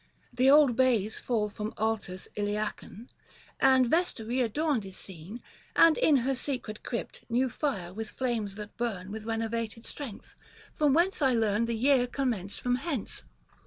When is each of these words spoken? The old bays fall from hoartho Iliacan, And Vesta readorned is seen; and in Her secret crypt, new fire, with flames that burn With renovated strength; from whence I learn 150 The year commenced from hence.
The 0.33 0.49
old 0.49 0.75
bays 0.75 1.19
fall 1.19 1.47
from 1.47 1.73
hoartho 1.73 2.27
Iliacan, 2.35 3.09
And 3.59 3.85
Vesta 3.87 4.25
readorned 4.25 4.83
is 4.83 4.97
seen; 4.97 5.43
and 5.75 5.95
in 5.95 6.17
Her 6.25 6.33
secret 6.33 6.81
crypt, 6.81 7.21
new 7.29 7.51
fire, 7.51 7.93
with 7.93 8.09
flames 8.09 8.55
that 8.55 8.75
burn 8.77 9.11
With 9.11 9.25
renovated 9.25 9.85
strength; 9.85 10.33
from 10.73 10.95
whence 10.95 11.21
I 11.21 11.33
learn 11.33 11.65
150 11.65 11.65
The 11.73 11.79
year 11.79 12.07
commenced 12.07 12.61
from 12.61 12.77
hence. 12.77 13.25